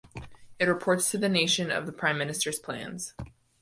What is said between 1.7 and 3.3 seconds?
the Prime Ministers plans.